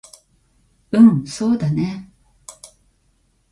[0.93, 2.11] うんそうだね